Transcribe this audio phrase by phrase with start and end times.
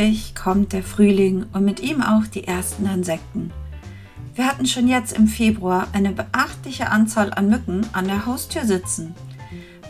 [0.00, 3.52] Endlich kommt der Frühling und mit ihm auch die ersten Insekten.
[4.34, 9.14] Wir hatten schon jetzt im Februar eine beachtliche Anzahl an Mücken an der Haustür sitzen.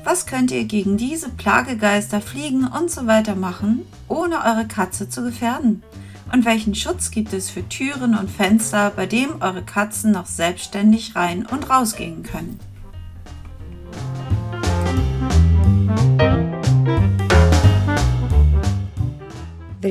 [0.03, 5.23] Was könnt ihr gegen diese Plagegeister, Fliegen und so weiter machen, ohne eure Katze zu
[5.23, 5.85] gefährden?
[6.33, 11.15] Und welchen Schutz gibt es für Türen und Fenster, bei dem eure Katzen noch selbstständig
[11.15, 12.59] rein und rausgehen können?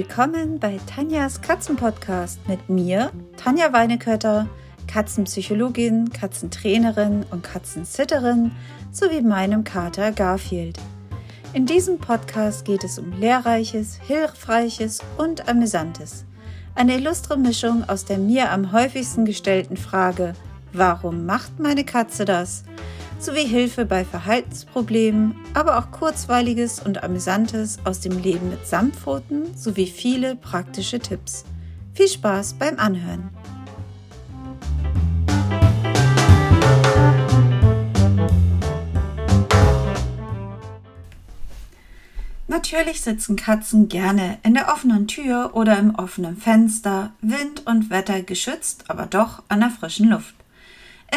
[0.10, 4.48] Willkommen bei Tanjas Katzenpodcast mit mir, Tanja Weinekötter,
[4.88, 8.52] Katzenpsychologin, Katzentrainerin und Katzensitterin
[8.92, 10.80] sowie meinem Kater Garfield.
[11.54, 16.26] In diesem Podcast geht es um Lehrreiches, Hilfreiches und Amüsantes.
[16.74, 20.34] Eine illustre Mischung aus der mir am häufigsten gestellten Frage,
[20.74, 22.64] warum macht meine Katze das?
[23.20, 29.88] Sowie Hilfe bei Verhaltensproblemen, aber auch kurzweiliges und amüsantes aus dem Leben mit Samtpfoten sowie
[29.88, 31.46] viele praktische Tipps.
[31.94, 33.30] Viel Spaß beim Anhören!
[42.48, 48.22] Natürlich sitzen Katzen gerne in der offenen Tür oder im offenen Fenster, Wind und Wetter
[48.22, 50.39] geschützt, aber doch an der frischen Luft.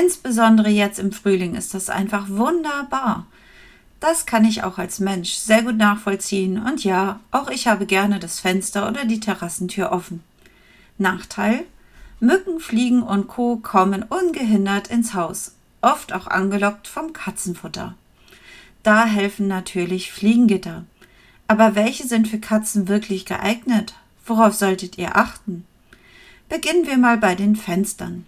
[0.01, 3.27] Insbesondere jetzt im Frühling ist das einfach wunderbar.
[4.01, 8.19] Das kann ich auch als Mensch sehr gut nachvollziehen und ja, auch ich habe gerne
[8.19, 10.25] das Fenster oder die Terrassentür offen.
[10.99, 11.65] Nachteil?
[12.19, 13.57] Mücken, Fliegen und Co.
[13.57, 17.95] kommen ungehindert ins Haus, oft auch angelockt vom Katzenfutter.
[18.83, 20.85] Da helfen natürlich Fliegengitter.
[21.47, 23.95] Aber welche sind für Katzen wirklich geeignet?
[24.25, 25.65] Worauf solltet ihr achten?
[26.49, 28.27] Beginnen wir mal bei den Fenstern.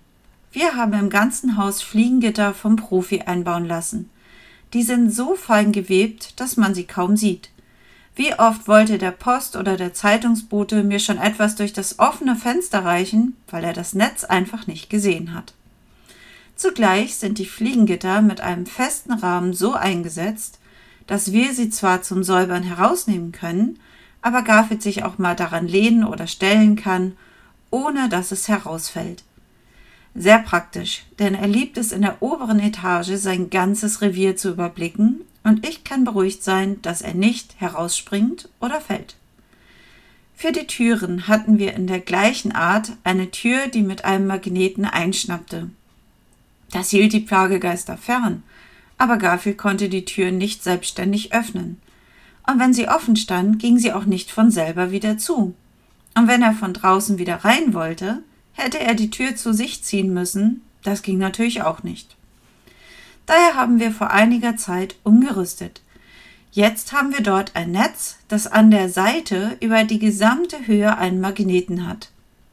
[0.54, 4.08] Wir haben im ganzen Haus Fliegengitter vom Profi einbauen lassen.
[4.72, 7.50] Die sind so fein gewebt, dass man sie kaum sieht.
[8.14, 12.84] Wie oft wollte der Post oder der Zeitungsbote mir schon etwas durch das offene Fenster
[12.84, 15.54] reichen, weil er das Netz einfach nicht gesehen hat.
[16.54, 20.60] Zugleich sind die Fliegengitter mit einem festen Rahmen so eingesetzt,
[21.08, 23.80] dass wir sie zwar zum Säubern herausnehmen können,
[24.22, 27.16] aber Garfield sich auch mal daran lehnen oder stellen kann,
[27.70, 29.24] ohne dass es herausfällt.
[30.14, 35.22] Sehr praktisch, denn er liebt es in der oberen Etage sein ganzes Revier zu überblicken
[35.42, 39.16] und ich kann beruhigt sein, dass er nicht herausspringt oder fällt.
[40.36, 44.84] Für die Türen hatten wir in der gleichen Art eine Tür, die mit einem Magneten
[44.84, 45.70] einschnappte.
[46.70, 48.42] Das hielt die Plagegeister fern,
[48.98, 51.80] aber Garfield konnte die Tür nicht selbstständig öffnen.
[52.46, 55.54] Und wenn sie offen stand, ging sie auch nicht von selber wieder zu.
[56.16, 58.22] Und wenn er von draußen wieder rein wollte,
[58.54, 60.62] hätte er die Tür zu sich ziehen müssen.
[60.82, 62.16] Das ging natürlich auch nicht.
[63.26, 65.82] Daher haben wir vor einiger Zeit umgerüstet.
[66.52, 71.20] Jetzt haben wir dort ein Netz, das an der Seite über die gesamte Höhe einen
[71.20, 72.10] Magneten hat.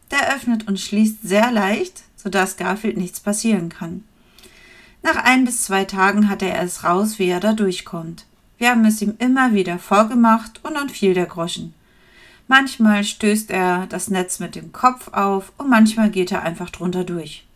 [0.09, 4.03] Der öffnet und schließt sehr leicht, sodass Garfield nichts passieren kann.
[5.03, 8.25] Nach ein bis zwei Tagen hatte er es raus, wie er da durchkommt.
[8.57, 11.73] Wir haben es ihm immer wieder vorgemacht und dann fiel der Groschen.
[12.51, 17.05] Manchmal stößt er das Netz mit dem Kopf auf und manchmal geht er einfach drunter
[17.05, 17.47] durch.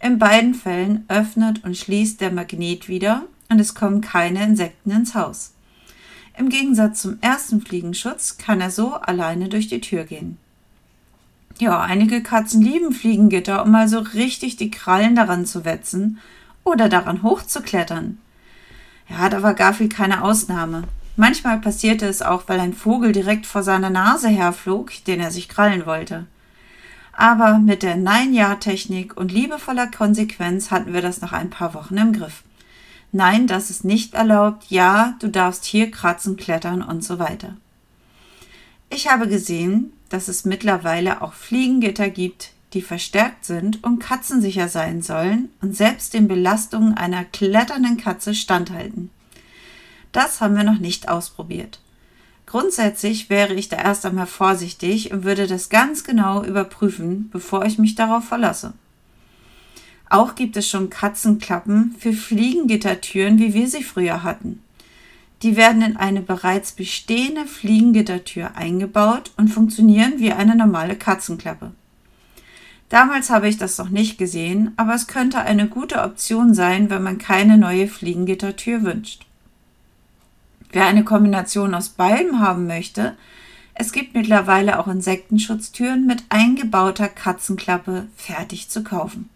[0.00, 5.14] In beiden Fällen öffnet und schließt der Magnet wieder und es kommen keine Insekten ins
[5.14, 5.52] Haus.
[6.36, 10.36] Im Gegensatz zum ersten Fliegenschutz kann er so alleine durch die Tür gehen.
[11.60, 16.18] Ja, einige Katzen lieben Fliegengitter, um mal so richtig die Krallen daran zu wetzen
[16.64, 18.18] oder daran hochzuklettern.
[19.08, 20.88] Ja, da war Garfield keine Ausnahme.
[21.16, 25.48] Manchmal passierte es auch, weil ein Vogel direkt vor seiner Nase herflog, den er sich
[25.48, 26.26] krallen wollte.
[27.12, 32.12] Aber mit der Nein-Ja-Technik und liebevoller Konsequenz hatten wir das nach ein paar Wochen im
[32.12, 32.42] Griff.
[33.12, 34.64] Nein, das ist nicht erlaubt.
[34.70, 37.56] Ja, du darfst hier kratzen, klettern und so weiter.
[38.90, 45.00] Ich habe gesehen, dass es mittlerweile auch Fliegengitter gibt, die verstärkt sind und katzensicher sein
[45.00, 49.10] sollen und selbst den Belastungen einer kletternden Katze standhalten.
[50.14, 51.80] Das haben wir noch nicht ausprobiert.
[52.46, 57.78] Grundsätzlich wäre ich da erst einmal vorsichtig und würde das ganz genau überprüfen, bevor ich
[57.78, 58.74] mich darauf verlasse.
[60.08, 64.62] Auch gibt es schon Katzenklappen für Fliegengittertüren, wie wir sie früher hatten.
[65.42, 71.72] Die werden in eine bereits bestehende Fliegengittertür eingebaut und funktionieren wie eine normale Katzenklappe.
[72.88, 77.02] Damals habe ich das noch nicht gesehen, aber es könnte eine gute Option sein, wenn
[77.02, 79.26] man keine neue Fliegengittertür wünscht.
[80.74, 83.16] Wer eine Kombination aus beidem haben möchte,
[83.74, 89.30] es gibt mittlerweile auch Insektenschutztüren mit eingebauter Katzenklappe fertig zu kaufen.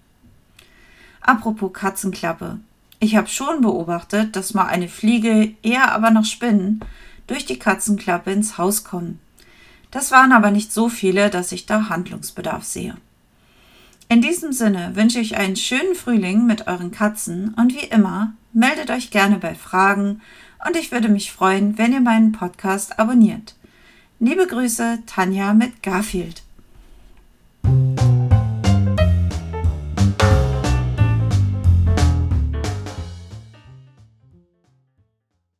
[1.20, 2.58] Apropos Katzenklappe.
[2.98, 6.80] Ich habe schon beobachtet, dass mal eine Fliege, eher aber noch Spinnen,
[7.28, 9.20] durch die Katzenklappe ins Haus kommen.
[9.92, 12.96] Das waren aber nicht so viele, dass ich da Handlungsbedarf sehe.
[14.08, 18.90] In diesem Sinne wünsche ich einen schönen Frühling mit euren Katzen und wie immer, meldet
[18.90, 20.20] euch gerne bei Fragen
[20.66, 23.54] und ich würde mich freuen, wenn ihr meinen Podcast abonniert.
[24.20, 26.42] Liebe Grüße, Tanja mit Garfield.